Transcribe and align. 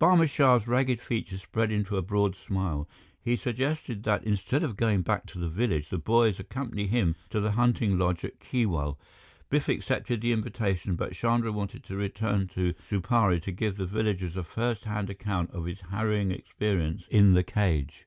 Barma 0.00 0.28
Shah's 0.30 0.68
ragged 0.68 1.00
features 1.00 1.42
spread 1.42 1.72
into 1.72 1.96
a 1.96 2.02
broad 2.02 2.36
smile. 2.36 2.88
He 3.20 3.34
suggested 3.34 4.04
that 4.04 4.22
instead 4.22 4.62
of 4.62 4.76
going 4.76 5.02
back 5.02 5.26
to 5.26 5.40
the 5.40 5.48
village, 5.48 5.88
the 5.88 5.98
boys 5.98 6.38
accompany 6.38 6.86
him 6.86 7.16
to 7.30 7.40
the 7.40 7.50
hunting 7.50 7.98
lodge 7.98 8.24
at 8.24 8.38
Keewal. 8.38 8.96
Biff 9.50 9.68
accepted 9.68 10.20
the 10.20 10.30
invitation, 10.30 10.94
but 10.94 11.14
Chandra 11.14 11.50
wanted 11.50 11.82
to 11.82 11.96
return 11.96 12.46
to 12.54 12.74
Supari 12.88 13.42
to 13.42 13.50
give 13.50 13.76
the 13.76 13.84
villagers 13.86 14.36
a 14.36 14.44
first 14.44 14.84
hand 14.84 15.10
account 15.10 15.50
of 15.50 15.64
his 15.64 15.80
harrowing 15.80 16.30
experience 16.30 17.08
in 17.08 17.32
the 17.34 17.42
cage. 17.42 18.06